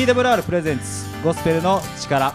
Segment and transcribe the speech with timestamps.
[0.00, 2.34] TWR プレゼンツゴスペルの力。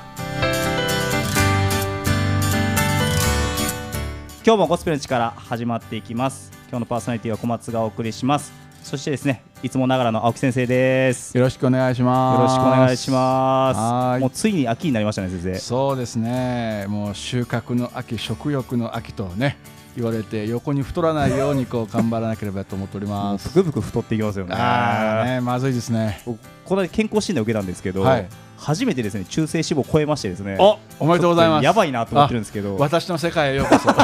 [4.45, 6.51] 今日もゴスペルの力始まっていきます。
[6.69, 8.53] 今日のパーソナリティは小松がお送りします。
[8.83, 11.35] そしてですねいつもながらの青木先生です。
[11.35, 12.39] よろしくお願いします。
[12.39, 13.79] よろしくお願いします。
[13.79, 14.19] はい。
[14.19, 15.55] もうついに秋になりましたね先生。
[15.55, 16.85] そうですね。
[16.87, 19.57] もう収穫の秋食欲の秋とね
[19.95, 23.49] 言われて横に太らないようにこう頑張らなければと思っております。
[23.49, 24.55] ぷくぷく太っていきますよね。
[24.55, 26.21] あーねまずいですね。
[26.25, 28.27] 僕この間健康診断受けたんですけど、はい。
[28.57, 30.57] 初めてですね中性脂肪を超えましてですね。
[30.59, 31.63] おおめでとうございます。
[31.65, 32.77] やばいなと思ってるんですけど。
[32.77, 33.89] 私の世界へようこそ。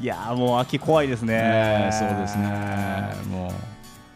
[0.00, 1.34] いやーもう秋怖いですね。
[1.34, 3.14] ねそうですね。
[3.30, 3.52] も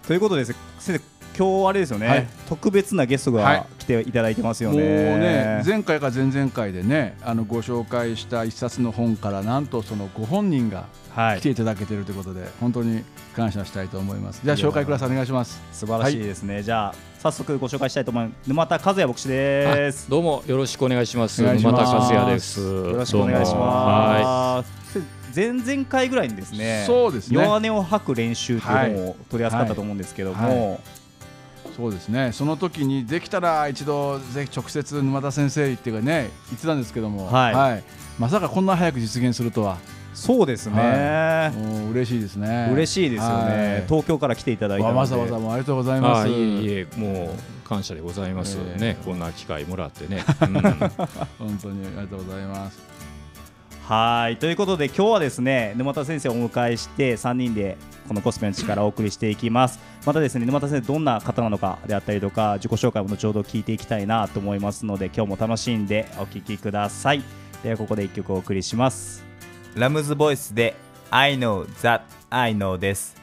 [0.06, 1.00] ということで先生
[1.38, 2.28] 今日あれですよね、はい。
[2.48, 3.56] 特別なゲストはい。
[3.56, 5.18] が来ていただいてますようもうね。
[5.18, 11.40] ね前回か前々回でねあのご紹介した一冊の本からなんとそのご本人がはい。
[11.40, 13.04] 来ていただけているということで本当に
[13.34, 14.40] 感謝したいと思います。
[14.42, 15.10] じゃあ紹介ください。
[15.10, 15.60] お願いします。
[15.72, 18.48] 素晴らしいですね、じゃあ早速ご紹介したいと思います。
[18.48, 20.08] 沼田和也牧師です。
[20.08, 21.42] どうもよろしくお願いします。
[21.42, 21.62] ます。
[21.62, 22.60] 沼田和也です。
[22.60, 24.72] よろしくお願いします。
[25.34, 27.42] 前々回ぐらいにですね、そうですね。
[27.42, 31.01] 弱音を吐く練習というのを取り扱ったと思うんですけども、はい
[31.76, 32.32] そうですね。
[32.32, 37.84] その時にできたら一度ぜひ直接沼田先生っていうかね言ってたんですけども、はい。
[38.18, 39.78] まさかこんな早く実現するとは。
[40.14, 42.68] そうですね、もう嬉しいですね。
[42.70, 43.84] 嬉しいですよね、はい。
[43.88, 44.98] 東京から来ていただいたので。
[44.98, 46.24] わざわざもうありがとうございあます。
[46.24, 48.78] あいえいえもう感謝でございます、ええ。
[48.78, 50.22] ねこんな機会もらってね。
[50.44, 50.52] うん。
[50.52, 52.91] 本当にありがとうございます
[53.82, 57.76] はいということで今日はですね沼田先生をお迎えして3人で
[58.08, 67.22] このコスメの力をお送りしていきますまたですね沼田先生どんな方なのかであったりとか自己紹介も後ほど聞いていきたいなと思いますので今日も楽しんでお聞きください
[67.62, 69.24] ではここで1曲お送りします
[69.74, 70.76] ラムズボイスで
[71.10, 73.14] I know that I know です。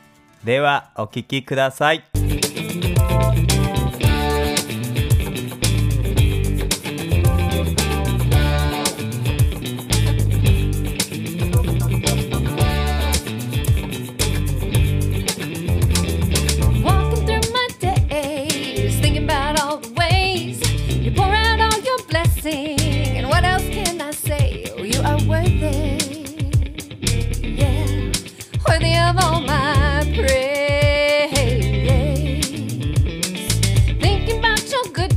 [0.44, 2.04] ではお聞きください。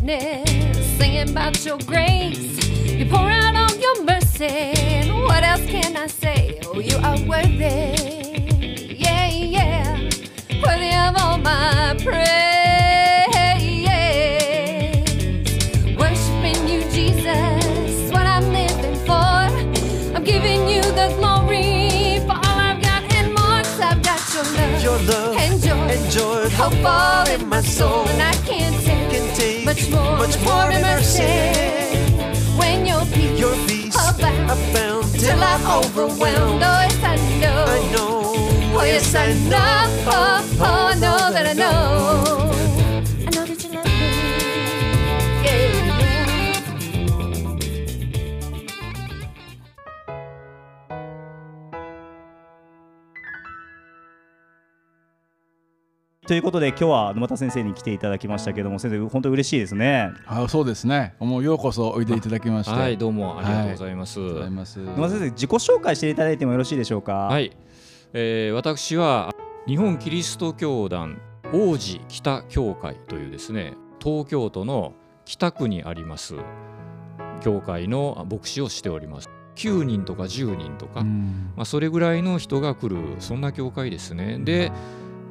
[0.04, 2.68] Goodness, singing about your grace.
[2.68, 4.46] You pour out all your mercy.
[4.46, 6.60] And what else can I say?
[6.66, 9.96] Oh, you are worthy, yeah, yeah
[10.64, 12.22] worthy of all my praise.
[15.98, 19.46] Worshiping you, Jesus, what I'm living for.
[20.16, 23.62] I'm giving you the glory for all I've got and more.
[23.62, 27.62] 'cause I've got your love, Your love and joy, and joy, hope all in my
[27.62, 29.01] soul, and I can't take, can take much
[29.92, 31.22] more, much more mercy.
[32.58, 36.62] When your peace, Your peace abound, abound till I'm overwhelmed.
[36.62, 37.64] Oh, yes, I know.
[37.69, 38.32] I know.
[38.75, 40.04] Oh yes, I know.
[40.06, 42.51] Oh, oh, I know that I know.
[56.25, 60.12] ということで今日は沼田先生に来ていただきましたけども先生本当に嬉しいですね。
[60.25, 61.16] あそうですね。
[61.19, 64.21] もうようこそおいでいただきましてはいどうもありがとうございます。
[64.21, 64.50] ありがとうござい。
[64.53, 67.12] ます沼田先生自己紹介していただいてもよろしいでしょうか？
[67.12, 67.50] はい、
[68.12, 69.32] えー私は
[69.66, 71.21] 日本キリスト教団
[71.53, 74.94] 王子北教会というですね東京都の
[75.25, 76.37] 北区にあります。
[77.43, 79.28] 教会の牧師をしております。
[79.56, 81.53] 9人とか10人とか、うん。
[81.56, 84.38] まあ、それぐらいの人が来るそんな教会ですね。
[84.38, 84.71] で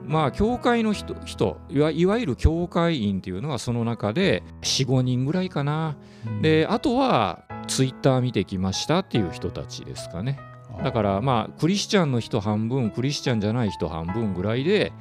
[0.06, 5.98] まあ教会の人人いわいわゆる教会員っていうのはその中で45人ぐらいかな。
[6.42, 10.40] であとはツイッター見てきましたっていう人たちですかね。
[10.84, 14.94] だからまあクリスチャンの人半分クリスチャンじゃない人半分ぐらいで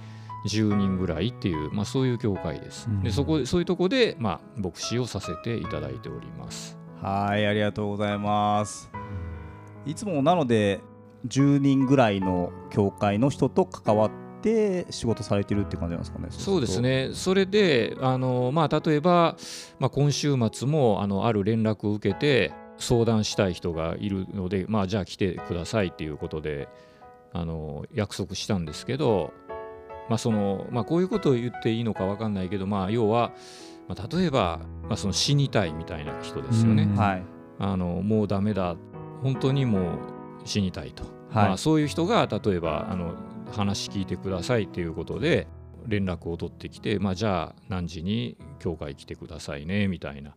[0.47, 2.89] 10人ぐらいっていう、まあ、そういう教会です。
[2.89, 6.79] うんでそこそういうとこで、まあ、牧師をさせていただいております。
[7.03, 8.91] はいありがとうございます
[9.87, 10.81] いつもなので
[11.27, 17.11] 10人ぐらいの教会の人と関わって仕事されてるって感じなんですかねそうですね。
[17.13, 19.37] それであの、まあ、例えば、
[19.79, 26.69] まあ、今週末もあのある連絡を受けて相談したい人がいるので、まあ、じゃあ来てくださいっていうことで
[27.33, 29.33] あの約束したんですけど、
[30.09, 33.33] まあそのまあ、こういうことを言っていいのか分かんないけど、まあ、要は、
[33.89, 36.85] まあ、例えば、まあ、その死にたいみたいな人ですよね。
[36.85, 36.97] うん。
[36.97, 37.23] はい。
[37.59, 38.77] あのもうダメだ。
[39.23, 39.99] 本当にもう
[40.45, 41.13] 死にたいと、はい。
[41.49, 43.15] まあ、そういう人が例えばあの
[43.53, 45.47] 話聞いてくださいっていうことで
[45.87, 50.31] 連絡を取ってきて、まあ、じゃあ何時に教会来てくださいねみたいな、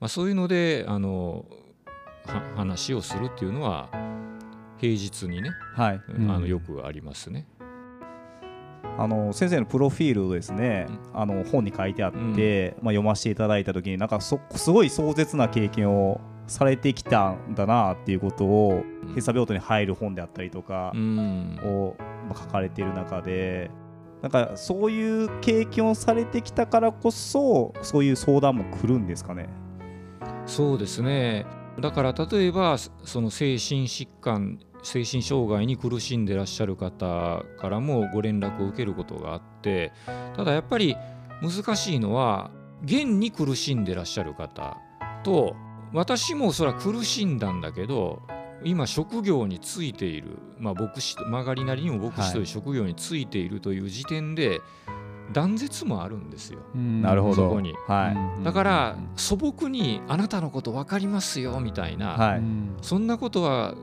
[0.00, 1.46] まあ、そういうのであの
[2.26, 3.88] は話をするっていうのは
[4.80, 6.00] 平日にね、はい。
[6.18, 7.46] んあのよくありますね。
[8.98, 19.08] あの先生のプロフィールをですね、あの本に書いてあって、まあ、読ませていただいた時になんかそすごい壮絶な経験をされてきたんだなっていうことをうん。
[19.10, 21.60] 閉鎖病棟に入る本であったりとかうん。
[21.62, 21.96] を、
[22.30, 23.70] まあ書かれている中で
[24.22, 29.48] なんかそういう経験をされてきたからこそそういう相談も来るんですかね？
[30.46, 31.46] そうですね
[31.80, 39.92] だから例えばその精神疾患精神障害に苦しんでらっしゃる方からもご連絡を受けることがあって
[40.36, 40.96] ただやっぱり
[41.42, 42.50] 難しいのは
[42.82, 44.78] 現に苦しんでらっしゃる方
[45.22, 45.54] と
[45.92, 48.22] 私もそれは苦しんだんだけど
[48.64, 54.60] 今職業についている、まあ、牧師と曲がりなりにも牧師という職業についているという時点で
[55.32, 56.60] 断絶もあるんですよ。
[56.74, 57.34] なるほど。
[57.36, 58.44] そこにはい。
[58.44, 62.42] だから素朴にあなたのこと分かりますよみたいな、はい。
[62.82, 63.74] そんなことは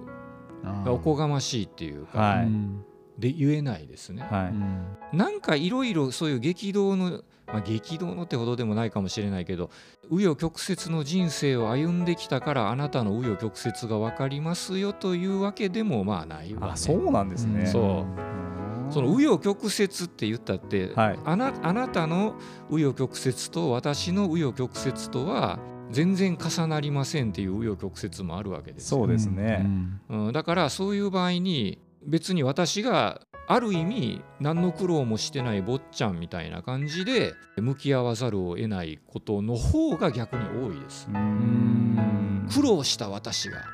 [0.64, 2.84] あおこがましいっていうか、はいうん
[3.18, 4.28] で言えないですね。
[4.30, 4.46] はい。
[4.50, 9.70] うんなんかいろいろそういう激動の、まあ、激動のってほどでもないかもしれないけど
[10.12, 17.66] 紆余曲折の人生を歩んできたからあなたの紆余曲折が分かりますよというわけでもまあないわ、ね、あ、そうなんですね。
[17.66, 17.84] そう。
[17.84, 18.92] うん。
[18.92, 21.20] その紆余曲折って言ったって、はい。
[21.24, 22.36] あなあなたの
[22.70, 25.60] 紆余曲折と私の紆余曲折とは
[25.90, 29.00] 全然重なりませんっていう紆余曲折もあるわけですよ。
[29.00, 29.66] そうですね。
[30.10, 41.18] うん、だからそういう場合に別に私がある意味何の苦労もしてない坊ちゃんみたいな感じで向き合わざるを得ないことの方が逆に多いですう。
[41.18, 43.66] ん苦労した私が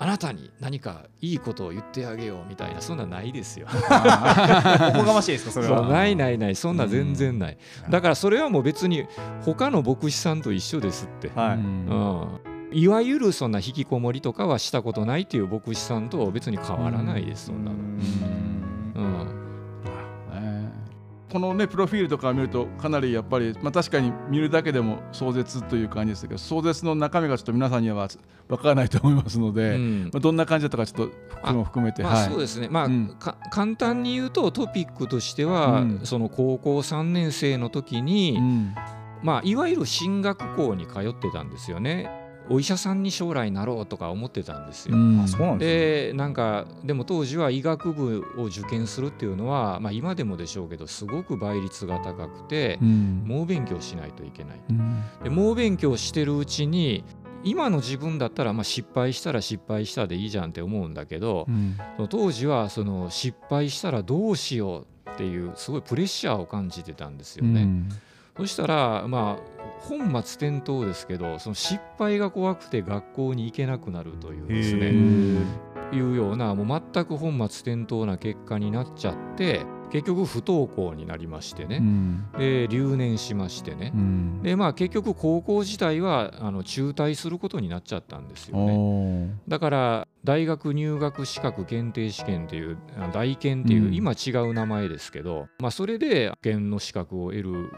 [0.00, 3.66] あなたに何かいいことを言ってあげようみたいなそんなんないですよ。
[3.74, 5.88] おこがましいですか、それは。
[5.88, 7.58] ないないないそんな全然ない。
[7.90, 9.06] だからそれはもう別に
[9.44, 11.32] 他の牧師さんと一緒ですって。
[11.34, 11.56] はい。
[11.56, 17.76] うんいわゆるそんな引きこもりとかはしたことないっていう牧師さんと別に変わらないです、そんなの。
[17.76, 19.28] うん。
[20.32, 20.72] ね。
[21.30, 28.08] このねプロフィールとかを見るとかなりやっぱり、まあ、確かに見るだけでも壮絶という感じですけど壮絶の中身がちょっと皆さんには
[28.48, 30.10] 分からないと思いますので、うん。
[30.12, 32.30] まあ、どんな感じだったかちょっと含めて、まあ、はい。
[32.30, 33.16] そうですね、まあうん。
[33.18, 36.00] か簡単に言うとトピックとしては、うん。
[36.04, 38.74] その高校3年生の時に、うん。
[39.22, 44.96] まあ、いわゆる進学校に通ってたんですよねお医者さんに将来なろうとか思ってたんですよ。
[45.22, 45.58] ですね。
[45.58, 54.60] でなんかでも当時は医学部を受験するっていうのは、まあ、今でもでしょうけどすごく倍率が高くて、うん猛勉強しないといけない。
[54.70, 57.04] うんで猛勉強してるうちに
[57.44, 67.62] 今の自分だったらまあ失敗したら失敗したでいいじゃんって思うんだけど、うんその当時はその失敗したらどうしようっていうすごいプレッシャーを感じてたんですよね。
[67.62, 67.88] うん
[68.38, 75.44] そしたらまあ本末転倒ですけどその失敗が怖くて学校に行けなくなるというですへねー。
[75.92, 82.30] いうようなもう全く本末転倒な結果になっちゃって結局不登校になりましてうね、ん。
[82.36, 83.92] で留年しましてね。
[83.94, 84.42] う、ん。
[84.42, 89.34] でまあ結局高校自体はあの中退することになっちゃったんですよね。
[89.48, 93.94] だから大学入学資格検定試験っていうあ大検っていう、うん。
[93.94, 97.72] 今違う名前ですけど、まあ、それで検の資格を得る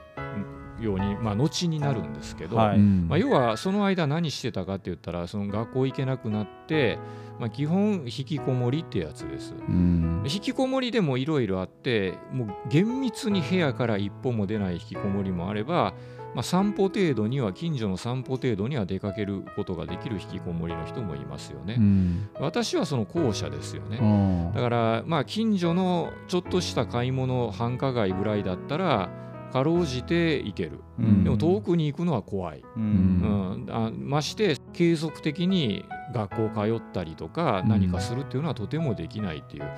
[0.80, 2.78] ように、まあ、後になるんですけど、はい。
[2.78, 3.06] うん。
[3.08, 6.98] まあ、要はその間何してたかって言ったらその学校行けなくなって、
[7.38, 9.54] まあ、基本引きこもりってやつです。
[9.54, 10.24] うん。
[10.26, 15.94] 引きこもりでもいろいろあってもう厳密に部屋から一歩も出ない引きこもりもあれば、
[16.34, 21.76] まあ、散歩程度には近所の散歩程度には出かけることができる引きこもりの人もいますよね。
[21.78, 24.52] うん私はその後者ですよね。
[24.54, 29.10] だからまあ近所のちょっとした買い物繁華街ぐらいだったら
[29.52, 30.80] かろうじて行ける。
[30.98, 32.60] うんでも遠くに行くのは怖い。
[32.60, 35.84] ううんん、あまして継続的に
[36.14, 39.68] 学校通ったりとかうん何かするっていうのはとてもできないっていう、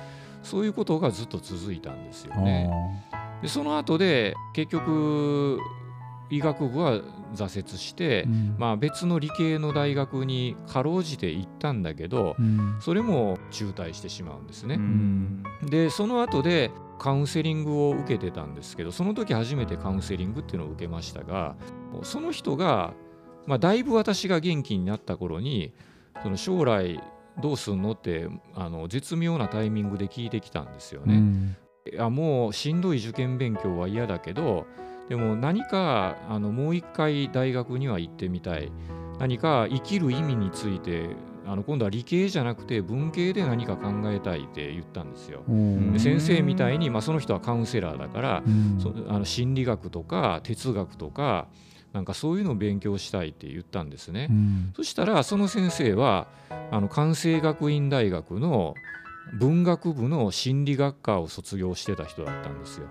[0.43, 2.69] そういうことがずっと続いたんですよね。
[3.41, 5.59] でその後で結局
[6.35, 6.99] 医学部は
[7.35, 14.75] 挫折して、うんまあ、別の理系の大学にかろうじて行ったんだけどうんそれも中退してしまうんですね。
[14.75, 21.55] うんでその後でカウンセリングを受けてたんですけどその時初めてカウンセリングっていうのを受けましたが
[22.03, 22.93] その人が、
[23.45, 25.73] まあ、だいぶ私が元気になった頃に
[26.21, 27.01] その将来
[27.41, 31.15] どうすんのってあの絶妙なタイミングで聞いてきたんですよね。
[31.15, 31.57] うん
[31.91, 34.65] いやもうしんどい受験勉強は嫌だけど
[35.09, 38.71] でも何かあのもう一回大学には行ってみたい
[39.19, 41.09] 何か生きる意味について
[41.45, 45.43] あの今度は理系じゃなくて文系で何か考えたいって言ったんですよ。
[45.97, 51.47] 先生みたいに、まあ、その人はカウンセラーだから、うんそあの心理学とか哲学とか
[51.91, 54.27] なんかそういうのを勉強したいって言ったんですね。
[54.29, 56.27] うんそしたらその先生は
[56.71, 58.73] あの関西学院大学の
[59.31, 62.87] 文学部の心理学科を卒業してた人だったんですよ。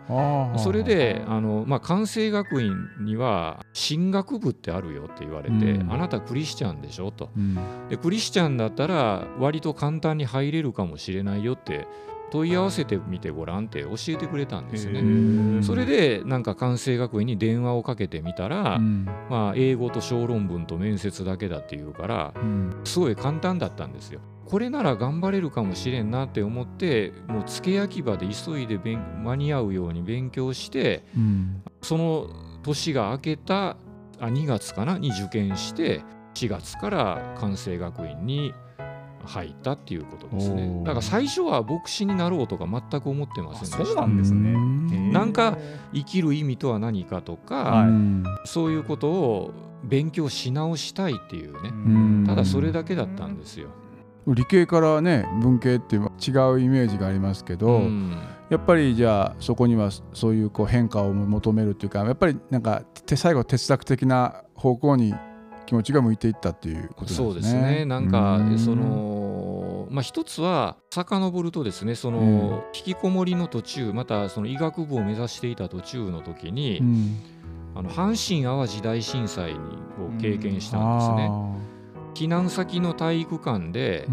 [0.56, 5.92] それであの、まあ、関西学院には神学部ってあるよって言われて、うん。
[5.92, 7.30] あなたクリスチャンでしょと。
[7.36, 7.58] うん。
[7.88, 11.86] でクリスチャンだったら割と簡単に入れるかもしれないよって
[12.32, 15.00] 問い合わせてみてごらんって教えてくれたんですへね。
[15.00, 15.62] ー。
[15.62, 19.04] それでなんか関西学院に電話をかけてみたら、うん。
[19.28, 22.74] まあ、英語と小論文と面接だけだっていうからうん。
[22.84, 24.20] すごい簡単だったんですよ。
[24.44, 31.62] これなら頑張れるかもしれんなって思ってもう付け焼き場で急いで勉間に合うように勉強してうん。
[31.82, 32.28] その
[32.62, 33.70] 年が明けた
[34.20, 34.98] あ2月かな？
[34.98, 36.02] に受験して
[36.34, 38.54] 4月から関西学院に
[39.24, 40.82] 入ったっていうことですね。
[40.84, 43.84] だから最初は牧師になろうとか全く思ってませんでした。
[43.84, 44.52] そうなんですね。
[45.12, 45.58] なんか
[45.92, 47.88] 生きる意味とは何かとか、はい。
[47.88, 51.70] うんそういうことを勉強し直したいっていうね。
[51.70, 52.24] ん。
[52.26, 53.70] ただそれだけだったんですよ。
[54.26, 58.16] 理系からね文系っていう違うイメージがありますけど、うん。
[58.50, 65.14] やっぱりじゃあそこにはそういうこう変化を求めるっていうかやっぱりなんか手最後哲学的な方向に
[65.64, 67.16] 気持ちが向いていったっていうことですね。
[67.16, 67.84] そうですね。
[67.86, 68.58] なんかうん。
[68.58, 77.16] そのまあ一つは遡るとですねその、うん引きこもりの途中またその医学部を目指していた途中の時に、うん。
[77.74, 79.56] あの阪神・淡路大震災を
[80.20, 81.30] 経験したんですね。
[82.14, 84.06] 避難先の体育館で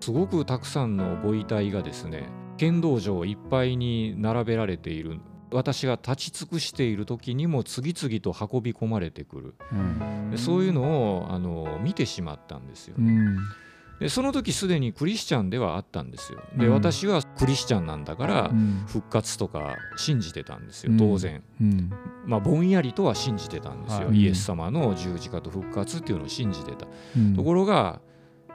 [0.00, 5.20] すごくたくさんのご遺体がですね剣道場いっぱいに並べられている。
[5.52, 9.54] 私が立ち尽くしている時にも次々と運び込まれてくる。
[9.72, 10.30] うん。
[10.30, 13.12] でそういうのをあの見てしまったんですよね。
[13.12, 13.38] うん
[14.04, 16.42] でその時すでにクリスチャンではあったんですよ。
[16.58, 16.72] で、うん。
[16.74, 18.84] 私はクリスチャンなんだからうん。
[18.86, 20.98] 復活とか信じてたんですようん。
[20.98, 21.42] 当然。
[21.58, 21.90] うん。
[22.26, 24.20] まあぼんやりとは信じてたんですよ、はい。
[24.20, 26.86] イエス様の十字架と復活っていうのを信じてた。
[27.16, 27.34] うん。
[27.34, 28.02] ところが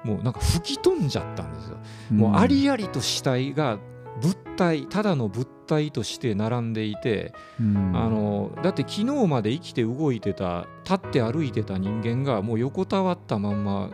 [0.04, 1.78] もうなんか吹き飛んじゃったんですよ。
[2.12, 3.80] もうありありと死体が
[4.22, 7.92] 物体ただの物体として並んでいて、うん。
[7.96, 13.90] あのだって昨日まで生きて動いてた立って歩いてた人間がもう横たわったまんま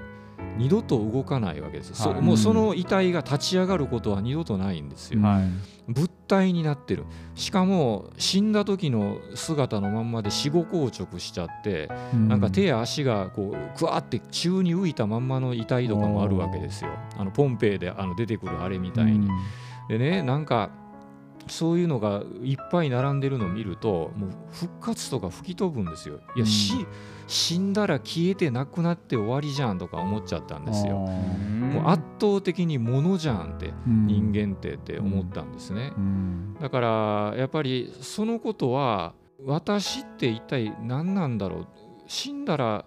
[0.57, 5.43] 二度と動かないわけです、そはいもうその遺体が立ち上がることは二度とないんですよ、はい。
[5.91, 7.05] 物体になってる。
[7.35, 16.91] しかも死んだ時の姿のまんまで死後硬直しちゃって、なんか手や足がこうクワって宙に浮いたまんまの遺体とかもあるわけですよ。
[17.17, 19.29] あのポンペイであの出てくるあれみたいに、
[19.89, 20.69] でねなんか
[21.47, 26.19] そういうのがいっぱい並んでるのを見るともう復活とか吹き飛ぶんですよ。
[26.35, 26.85] いや、うん
[27.27, 30.97] 死死んだら消えてなくなって終わりじゃんとか思っちゃったんですよ。
[30.97, 36.57] もう圧倒的にものじゃんって人間ってって思ったんですね、うん。
[36.59, 39.13] だからやっぱりそのことは
[39.45, 41.67] 私って一体何なんだろう。
[42.07, 42.85] 死んだら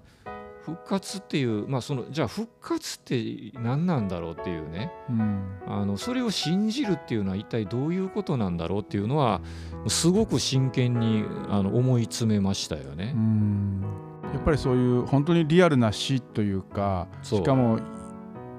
[0.62, 4.92] 復活っていうまあそのじゃあ復活って何なんだろうっていうね。
[5.09, 5.61] うん。
[5.66, 9.40] あのそれを信じるっていうのは一体どういうことなんだろうっていうのは
[9.87, 13.12] すごく真剣にあの思い詰めましたよね。
[13.14, 13.18] う。
[13.18, 17.78] んやっぱりそういう本当にリアルな死というかしかも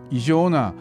[0.09, 0.73] 異常な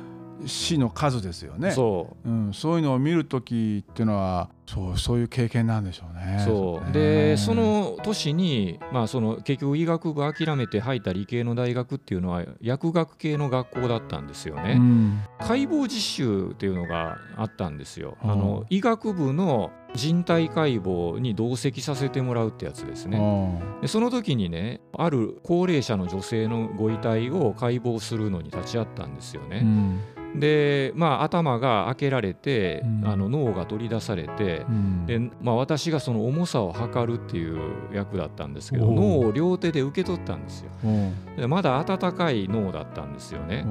[0.47, 1.73] 死の数ですよね。
[1.73, 6.43] そううん、そういうのを見る時っていうのはそうそういう経験なんでしょうね。
[6.45, 14.75] そうねでその年に、まあ、その結局医学部諦めて入った理系の大学っていうのは薬学系の学校だったんですよね。
[14.77, 18.17] うん解剖実習っていうのがあったんですよ。
[18.21, 23.19] はああの医学部の人体解剖に同席させてもらうってやつですね。
[23.19, 29.61] あでその時にねある高齢者の女性のご遺体を解剖するのに立ち会ったんですよあね。
[29.63, 30.01] うん。
[30.41, 33.09] でまあ頭が開けられて、うん。
[33.09, 35.07] あの脳が取り出されて、うん。
[35.07, 37.59] でまあ、私がその重さを測るっていう
[37.93, 40.71] 役だったんですけど脳を両手で受け取ったんですよ。
[41.37, 43.67] でまだ温かい脳だったんですよね。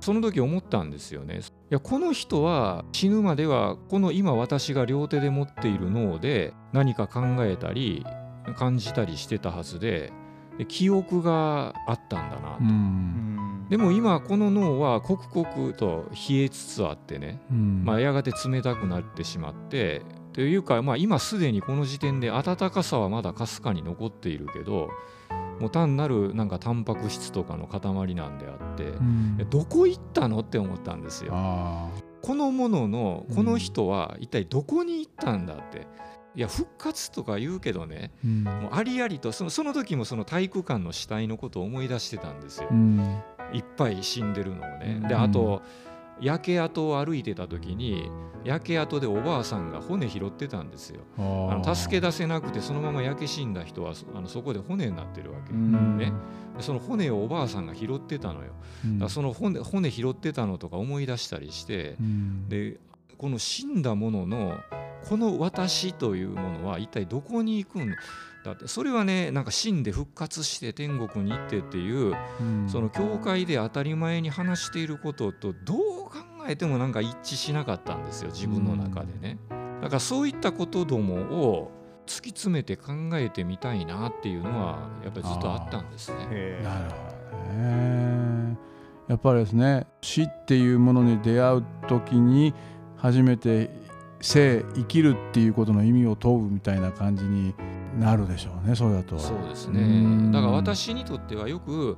[0.00, 8.06] その時思ったんですよねいやこの人は死ぬまではこの今私が両手で持っている脳で何か考えたり
[8.56, 10.12] 感じたりしてたはずで
[10.58, 13.66] で記憶があったんだなと、うん。
[13.68, 17.84] でも今この脳は刻々と冷えつつあってねうん。
[17.84, 24.90] まあ、やがて冷たくなってしまってというか、まあ、今すでにこの時点で暖かさはまだかすかに残っているけど
[25.60, 31.32] もう単なるなんかタンパク質とかの塊なんであってうんえどこ行ったのって思ったんですよ。
[31.34, 31.88] あ
[32.22, 35.86] このもののうんこの人は一体どこに行ったんだって。
[36.34, 42.74] いや復活とか言うけどねーうんもうありありとそのその時もその体育館の死体のことを思い出してたんですよう。
[42.74, 43.00] ん
[43.54, 45.00] いっぱい死んでるのをね。
[45.08, 45.62] でうんあと
[46.20, 48.10] 焼け跡を歩いてた時に
[48.44, 51.00] 焼け跡でおばあさんが骨拾ってたんですよ。
[51.18, 55.52] あの助け出せなくてそのまま焼け死んだ人はそあのそこで骨になってるわけ。
[55.52, 56.12] うんね
[56.56, 58.52] でその骨をおばあさんが拾ってたのよ。
[58.84, 62.78] うんだその骨骨拾ってたのとか思い出したりしてうんで
[63.18, 64.58] この死んだものの
[65.08, 67.94] この私というものは一体どこに行くん
[68.46, 76.12] だってそれはねなんか死んで復活して天国に行ってっていううんその教会で当たり前に話していることとどう考
[76.48, 79.38] えてもなんか一致しなかったんですよ自分の中でね。
[79.82, 81.72] だからそういったことどもを
[82.06, 86.28] 突き詰めて考えてみたいなっていうのはやっぱりずっとあったんですね。
[86.30, 86.96] へなるほ
[87.48, 88.56] どね
[89.08, 92.54] やっぱりですね死っていうものに出会う時に
[92.96, 93.70] 初めて
[94.20, 97.54] 生生きるっていうことの意味を問うみたいな感じに
[97.98, 99.18] なるでしょうねそれだと。
[99.18, 100.30] そうですうん。
[100.30, 101.96] ねだから私にとってはよく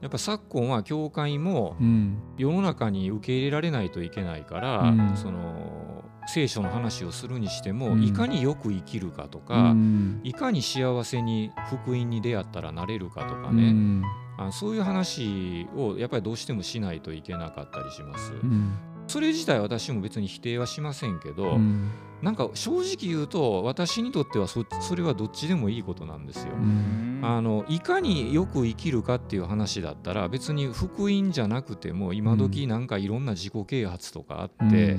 [0.00, 2.18] やっぱ昨今は教会もうん。
[2.38, 5.16] 世の中に受け入れられないといけないから、うん。
[5.16, 8.04] その聖書の話をするにしても、うん。
[8.04, 10.20] いかによく生きるかとうか、ん。
[10.24, 14.02] いかに幸せに福音に出会ったらなれるかとかうね、ん。
[14.38, 18.32] あそういう話をやっぱりどうしてもしないといけなかったりします。
[18.32, 18.72] うん。
[19.06, 21.90] それ自体私も別に否定はしませんけど、うん
[22.22, 26.52] なんか正直言うと私にとってはそそれはどっちでもいいことなんですよ。
[26.54, 27.20] うん。
[27.22, 34.98] あのいかによく生きるかっていう話だったら別に福音じゃなくても今時なんかいろんな自己啓発とかあって、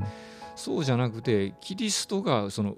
[0.56, 2.76] そうじゃなくてキリストがその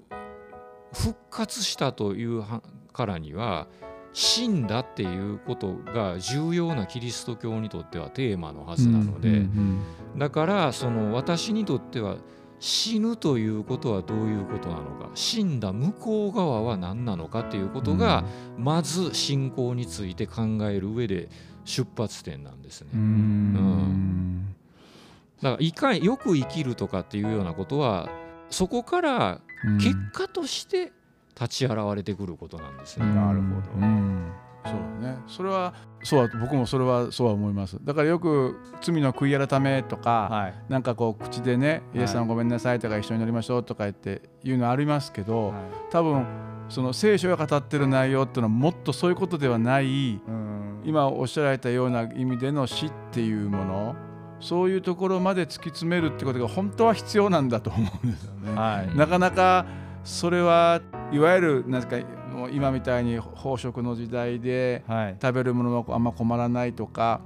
[0.92, 3.66] 復活したというはからには
[4.12, 9.80] 死んだっていうことが重要なキリスト教にとってはテーマのはずなので、うん。
[10.16, 12.16] だからその私にとっては
[12.64, 15.10] 死ぬということはどういうことなのか。
[15.14, 18.24] 死んだ向こう側は何なのかっていうことが、
[18.56, 21.28] まず信仰について考える上で
[21.66, 22.88] 出発点なんですね。
[22.94, 24.54] うん。
[25.42, 28.08] だからいかによく生きるとかっていうようなことは
[28.48, 30.90] そこからうん結果として
[31.38, 33.04] 立ち現れてくることなんですね。
[33.04, 33.86] なるほど。
[33.86, 34.32] うん
[34.64, 35.18] そうね。
[35.26, 37.78] それはそうだ僕もそれはそうは思います。
[37.82, 40.54] だからよく罪の悔い改めとか、はい。
[40.68, 41.98] なんかこう口でね「い。
[41.98, 45.52] イエスさんごめんなさい」とか「一緒になりましょう」とか言って言うのありますけど、
[45.90, 46.26] 多分
[46.68, 50.82] その聖書が語ってる内容っていうのはもっとそういうことではないうん。
[50.84, 53.96] 今おっしゃられたような意味での死っていうもの
[54.40, 58.52] そういうところまで突き詰めるってことが本当は必要なんだと思うんですよね。
[58.54, 58.96] はい。
[58.96, 59.64] なかなか
[60.04, 61.96] それはいわゆるなんか
[62.50, 67.20] 今みたいに飽食の時代ではい食べるものもあんま困らないとか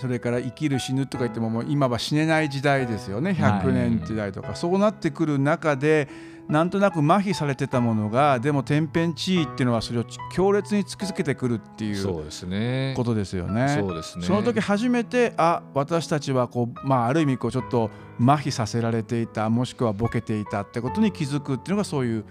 [0.00, 6.08] それから生きる死ぬとか言ってももう今は死ねない時代ですよね100年時代とか、そうなってくる中で
[6.48, 10.04] なんとなく麻痺されてたものがでも天変地異っていうのはそれを
[10.34, 12.02] 強烈に突きつけてくるっていう。
[12.94, 13.76] ことですよね。
[13.80, 14.26] そうですね。
[14.26, 22.24] その時初めてあ私たちはこう、まあ、ある意味こうちょっと麻痺させられていたもしくはボケていたってことに気づくっていうのがそういう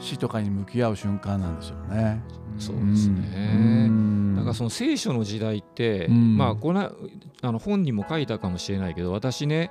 [0.00, 2.20] 死とかに向き合う瞬間なんですよね。
[2.58, 3.90] そうですね。
[4.36, 6.90] だからその聖書の時代って、うんまあこの
[7.42, 9.70] あの本にも書いたかもしれないけど私ね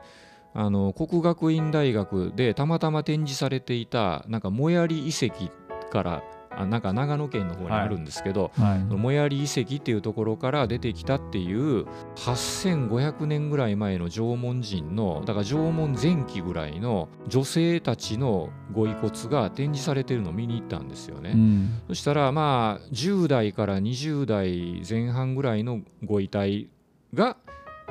[0.53, 5.51] あの国学院大学でたまたま展示されていたなんか最寄遺跡
[5.89, 6.23] から
[6.59, 21.31] あなんか長野県の方にあるんですけど、はいその最寄遺跡っていうところから出てきたっていう8500年ぐらい前の縄文人のだから縄文前期ぐらいの女性たちのご遺骨が展示されてるのを見に行ったんですよね。
[21.31, 26.69] うんそしたらまあ10代から20代前半ぐらいのご遺体
[27.13, 27.37] が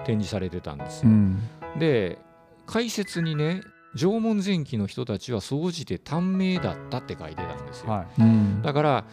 [0.05, 1.11] 展示されてたんですよ。
[1.11, 1.41] うん
[1.79, 2.19] で
[2.67, 3.63] 解説にね
[3.95, 7.91] 縄文前期の人たちは総じて短命だったって書いてたんですよ。
[7.91, 8.23] はい。
[8.23, 8.63] うん。
[8.63, 9.05] だから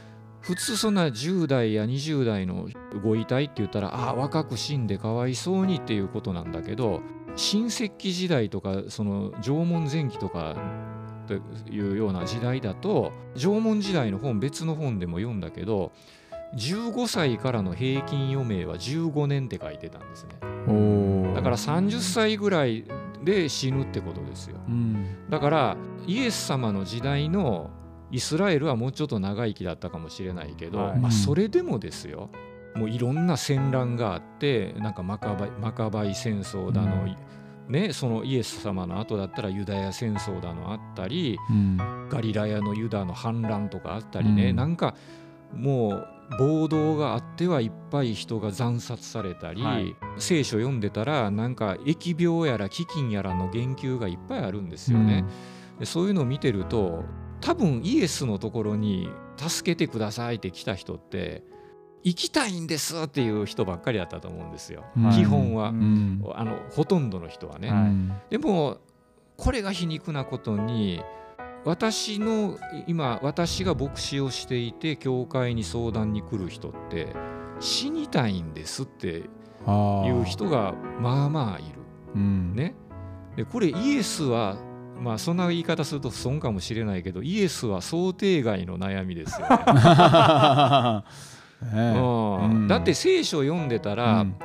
[0.41, 2.67] 普通そんな10代や20代の
[3.03, 7.01] ご遺体って言ったらああ若く死んでかわいそうにっていうことなんだけど
[7.35, 10.55] 新石器時代とかその縄文前期とか
[11.25, 15.91] というような時代だと縄文時代の本別の本でも読んだけど
[16.55, 20.35] 15歳からの平均余命は15年って書いてたんですね。
[21.33, 22.85] だから30歳ぐらい
[23.25, 24.57] で死ぬってことですよ。
[24.67, 25.29] うん。
[25.29, 27.71] だからイエス様の時代の
[28.11, 30.99] イスラエルはもうちょっと長生きだったかもしれないけど、はい。
[30.99, 32.29] まあ、それでもですよ。
[32.75, 37.15] もういろんな戦乱があってなんかマカバイマカバイ戦争だの、うん。
[37.67, 42.07] ね、そのイエス様の後だったらユダヤ戦争だのあったりうん。
[42.09, 44.55] ガリラヤのユダの反乱とかあったりね、うん。
[44.55, 44.95] なんか
[45.51, 46.07] もう
[46.39, 49.95] 暴動があってはいっぱい人が惨殺されたり、はい。
[50.17, 55.25] 聖書読んでたらなんか疫病やら飢饉やらの言及がいっぱいあるんですよね。
[55.79, 57.03] でそういうのを見てると
[57.41, 61.43] 多分イエスのところに助けてくださいって来た人って
[62.03, 66.23] 行きたいんですっていう人ばっかりだったと思うんですよ、うん基本は、うん。
[66.33, 67.79] あのほとんどの人はね、はい。
[67.81, 68.77] うんでも
[69.37, 71.01] これが皮肉なことに
[71.65, 77.07] 私の今私が牧師をしていて教会に相談に来る人って
[77.59, 79.21] 死にたいんですってい
[80.11, 81.79] う人がまあまあいる。
[82.15, 82.55] うん。
[82.55, 82.75] ね、
[83.35, 84.57] でこれイエスは
[85.01, 89.55] まあそんな言い方すると不損かもしれないけどイエスは想定外の悩みですよね。
[91.73, 92.43] うん。
[92.43, 92.67] うん。
[92.67, 94.35] だって聖書を読んでたら、うん。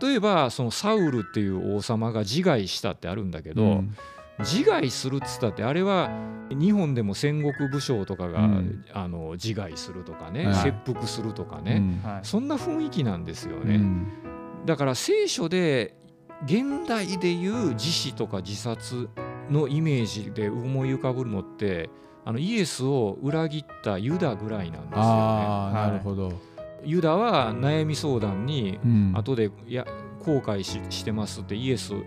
[0.00, 3.96] 例えばそのサウルっていう王様が自害したってあるんだけど、うん
[4.40, 6.10] 自害するっつったってあれは
[6.50, 8.84] 日本でも戦国武将とかが、うん。
[8.92, 10.54] あの自害するとかね、はい。
[10.56, 13.76] 切腹するとかね、そんな雰囲気なんですよね。
[13.76, 14.06] うん。
[14.66, 15.94] だから聖書で
[16.44, 19.08] 現代でいう自死とか自殺
[19.50, 21.90] のイメージで思い浮かぶのって
[22.24, 25.02] あのイエスを裏切ったユダぐらいなんですよね。
[25.02, 26.32] なるほど。
[26.82, 29.12] ユダは悩み相談にうん。
[29.14, 29.86] 後でいや
[30.20, 32.02] 後悔ししてますってイエスを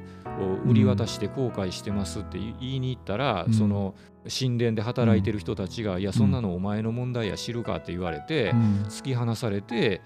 [0.66, 3.54] 売り渡して後悔してますって言いに行ったら、うん。
[3.54, 3.96] その
[4.28, 8.60] 神殿で働いてる人たちが、いやそんなのお前の問題や知るかって言われて、うん。
[8.88, 10.02] 突き放されて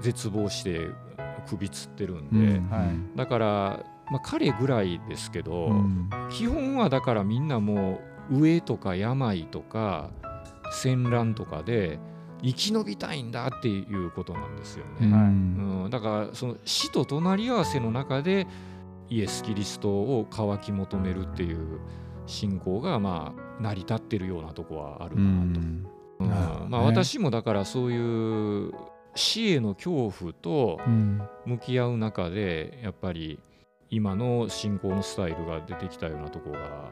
[0.00, 0.88] 絶望して
[1.48, 2.68] 首つってるんうで、ん。
[2.68, 3.16] はい。
[3.16, 6.10] だから、まあ、彼ぐらいですけど、うん。
[6.30, 10.10] 基本はだからみんなもう飢えとか病とか
[10.72, 11.98] 戦乱とかで
[12.42, 15.12] 生き延びたいんだっていうことなんですよね。
[15.12, 15.26] はいう
[15.86, 18.46] ん、だからその死と隣り合わせの中で
[19.08, 21.80] イエス・キリストを渇き求めるっていう
[22.26, 25.60] 信仰がまあ成り立ってるようなとこはあるうなと。
[26.68, 28.72] まあ、私もだからそういう
[29.14, 31.22] 死への恐怖とうん。
[31.44, 33.38] 向き合う中でやっぱり
[33.90, 36.90] 今の信仰のスタイルが出てきたようなところが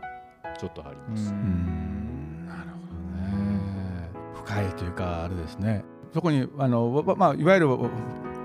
[0.58, 1.30] ちょっとあります。
[1.30, 2.46] うん。
[2.46, 2.94] なるほど
[3.26, 4.10] ね。
[4.34, 5.84] 深いというかあれですね。
[6.12, 7.68] そこにあの、わまあ、いわゆる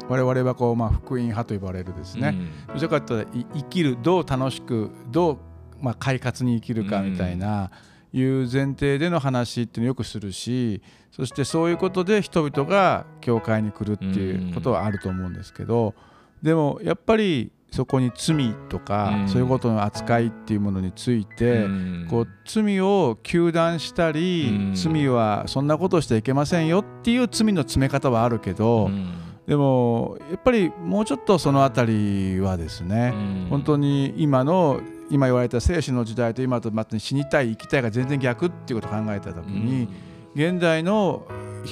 [0.09, 2.35] 我々はこう、まあ、福音派と呼ばれるですね、
[2.67, 5.37] どちらかというとい生きるどう楽しくどう、
[5.79, 7.71] まあ、快活に生きるかみたいな、
[8.11, 15.93] いう前提での話っていうのをよくするしそしてそういうことで人々が教会に来るっていうことはあると思うんですけど、
[16.41, 19.29] でもやっぱりそこに罪とか、うん。
[19.29, 22.07] そういうことの扱いっていうものについて、うん。
[22.09, 24.73] こう罪を糾弾したり、うん。
[24.75, 33.47] 罪はそんなことしてはいけませんよっていう罪の詰め方はあるけど、うんでもやっぱりもうちょっとそのあたりはですね、うん。
[33.49, 39.89] 本当に今の今言われた生死の時代と今とまた死にたい生きたいが全然逆っていうことを考えた時に、
[40.35, 41.25] 現代の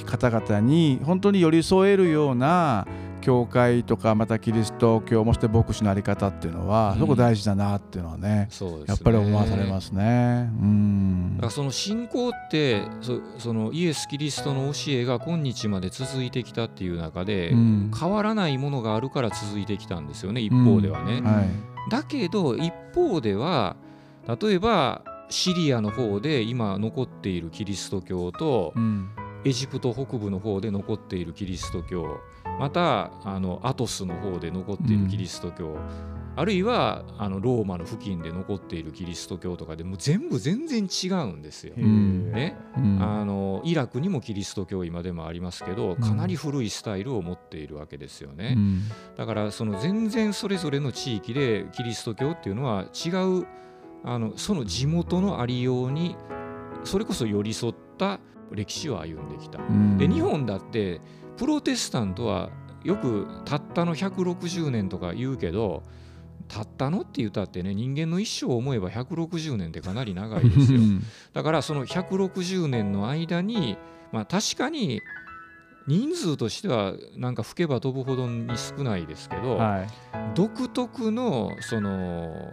[0.08, 2.88] 方々に本当に寄り添えるような
[3.28, 8.86] 教会とかまたキリスト教もして牧師のあり方っていうのはすごく大事だなっていうのはね、そうですね。
[8.88, 10.50] やっぱり思わされますね。
[10.62, 11.36] うん。
[11.36, 17.92] だからその信仰ってそそのイエス・キリストの教えが今日まで続いてきたっていう中で、うん。
[17.94, 21.20] 変わらないものがあるから続いてきたんですよね一方ではね。
[21.20, 21.92] はい。
[21.92, 23.76] だけど一方では
[24.42, 29.10] 例えばシリアの方で今残っているキリスト教とうん。
[29.46, 32.20] エジプト北部の方で残っているキリスト教
[32.60, 35.78] またあのアトスの方で残っているキリスト教、
[36.38, 41.76] あるいはあのローマの付近で残っているキリスト教とかでもう全部全然違うんですよ。
[41.76, 43.02] んね、うん。
[43.02, 48.54] あのイラクにもキリスト教今でもありますけどかなり古いスタイルを持っているわけですよね。
[48.56, 48.82] うん。
[49.18, 53.10] だからその全然それぞれの地域でキリスト教っていうのは違
[53.42, 53.48] う
[54.04, 56.16] あのその地元のありように
[56.84, 58.20] それこそ寄り添った
[58.52, 59.58] 歴史を歩んできた。
[59.58, 59.98] うん。
[59.98, 61.02] で日本だって
[61.38, 62.50] プロテスタントは
[62.84, 65.84] よくたったの160年とか言うけど
[66.48, 70.80] たったのって言ったってね人間の一生を思えば160年ってかなり長いですよ。
[71.34, 73.78] だからその160年の間に、
[74.12, 75.02] まあ、確かに
[75.88, 79.88] 人数としてはなんか吹けば飛ぶほどに少ないですけど、はい
[80.36, 82.52] 独特のその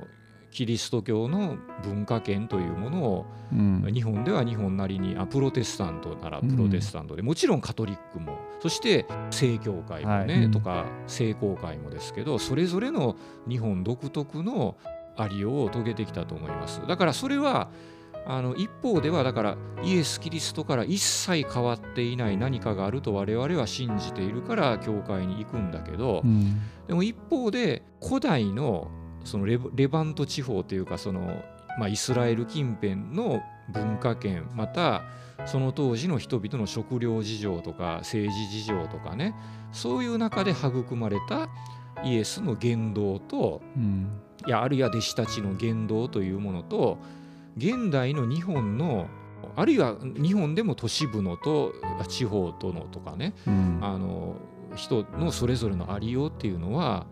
[0.54, 3.90] キリスト教の文化圏というものをうん。
[3.92, 10.50] 日本では日本なりにあプロテスタントならプロテスタントで、もちろんカトリックもそして正教会もね、はい。
[10.50, 13.16] とか聖公会もですけどそれぞれの
[13.48, 14.76] 日本独特の
[15.16, 16.80] ありようを遂げてきたと思います。
[16.86, 17.70] だからそれは
[18.26, 26.60] あの一方ではだからイエス・キリストから一切変わっていない何かがあると我々は信じているから教会に行くんだけど、うん。
[26.86, 28.90] でも一方で古代の
[29.24, 31.42] そのレバレバント地方というかその、
[31.78, 35.02] まあ、イスラエル近辺の文化圏また
[35.46, 39.34] その当時の人々の食料事情とか政治事情とかね
[39.72, 41.48] そういう中で育まれた
[42.04, 44.20] イエスの言動とうん。
[44.46, 46.98] いやあるいは弟子たちの言動というものと
[47.56, 49.06] 現代の日本の
[49.56, 51.72] あるいは日本でも都市部のと
[52.08, 53.78] 地方とのとかねうん。
[53.80, 54.36] あの
[54.76, 57.06] 人のそれぞれのありようっていうのは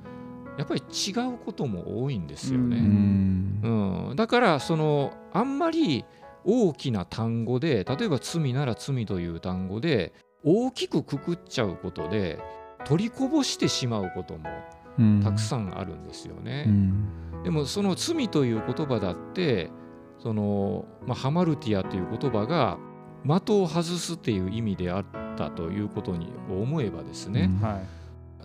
[0.59, 2.77] やっぱり違うことも多いんですよね。
[2.77, 4.09] うん。
[4.11, 6.05] うん、だからそのあんまり
[6.45, 10.13] 大きな単語で例えば罪なら罪という単語で
[10.45, 12.41] 大きくくくっちゃうことで
[12.85, 14.51] 取りこぼしてしまうことも
[14.99, 15.21] うん。
[15.23, 16.65] たくさんあるんですよね。
[16.67, 17.43] うん。
[17.45, 19.71] でもその罪という言葉だって
[20.19, 22.79] その、まあ、ハマルティアという言葉が
[23.25, 25.05] 的を外すっていう意味であっ
[25.37, 27.67] たということに思えばですね、うん。
[27.67, 28.02] はい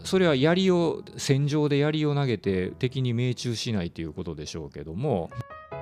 [0.08, 5.30] それは槍を戦場で槍を投げて敵に命中しないということでしょうけども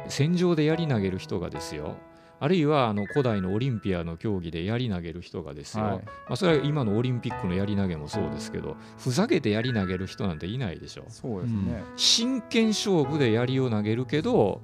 [0.08, 1.96] 戦場で槍投げる人がですよ。
[2.40, 5.98] あるいはあの古代のオリンピアの競技で槍投げる人がですよ、はい。
[5.98, 11.06] まあ、それは今のオリンピックの槍投げもそうですけどふざけて槍投げる人なんていないでしょ。
[11.08, 14.62] そうですね、真剣勝負で槍を投げるけど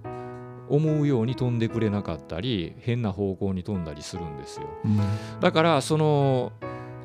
[0.70, 4.66] 思うように飛んでくれなかったり変な方向に飛んだりするんですよ。
[5.40, 6.52] だからその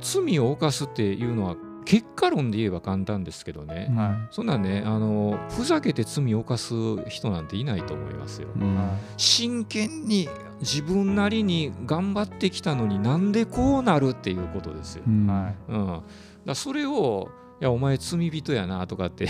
[0.00, 6.74] 罪を犯すっていうのは結果論で言えば簡単ですけどね、はそんなんねあのふざけて罪を犯す
[7.08, 8.48] 人なんていないと思いますよ。
[8.56, 8.90] うん。
[9.16, 10.28] 真剣に
[10.60, 15.04] 自分なりに頑張ってきたのになんでこうなるっていうことですよ。
[15.06, 15.26] うん。
[15.28, 16.02] はうん、
[16.44, 17.28] だそれを
[17.62, 19.28] 「いやお前罪人やな」とかって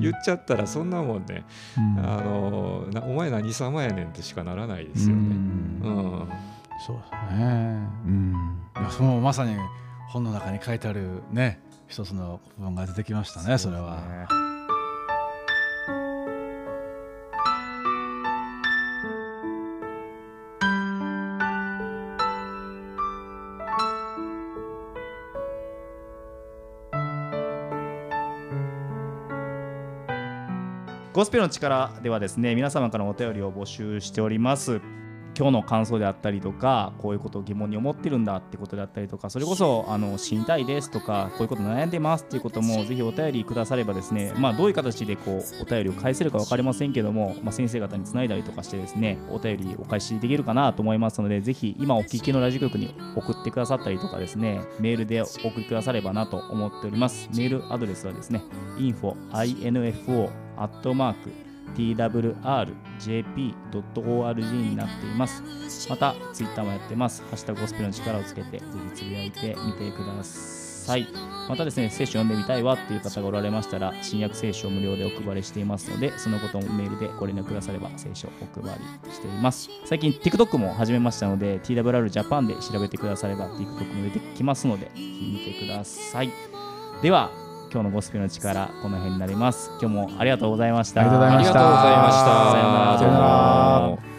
[0.00, 1.44] 言っちゃったらそんなもんね、
[1.78, 1.98] うん。
[2.00, 5.22] あのなお前何様やねんってしかならないですよね。
[5.22, 6.00] うん。
[6.00, 6.28] うん。
[6.84, 7.44] そうですね。
[8.04, 8.34] うん。
[8.76, 9.54] いやそのまさに
[10.08, 13.58] 本の中に書いてあるね一つの部分が出てきましたね。
[13.58, 14.46] それは。
[31.12, 34.82] ゴスペルの力ではですね皆様からのお便りを募集しております
[35.36, 57.28] 今日の感想であったりとかこういうことを疑問に思ってるんだってことであったりとかそれこそあの死にたいですとかこういうこと悩んでますっていうこともぜひお便りくださればですねまあどういう形でこうお便りを返せるか分かりませんけども、まあ、先生方につないだりとかしてですねお便りお返しできるかなと思いますのでぜひ今お聞きのラジオ局に送ってくださったりとかですねメールでお送りくださればなと思っております。
[57.36, 58.42] メールアドレスはですね
[58.78, 62.76] info info アットマーク twrjp.org
[64.40, 65.42] になっています。
[65.88, 67.22] また、ツイッターもやってます。
[67.22, 71.06] ハッシュタグゴスペルの力をつけて、ぜひつぶやいてみてください。
[71.48, 79.68] またですね、聖書読んでみたいわっていう方がおられましたら、新約聖書を無料でお配りしていますので、そのこともメールでご連絡くだされば聖書をお配りしています。
[79.84, 86.30] 最近 TikTok も始めましたので、TWR Japan で調べてくだされば TikTok も出てきますので、ぜひ見てください。
[87.02, 87.30] では、
[87.72, 89.70] 今日のゴスペルの力、この辺になります。
[89.80, 91.00] 今日もありがとうございました。
[91.02, 92.24] ありがとうございましたありがとうございました。
[92.50, 94.15] さようならどうも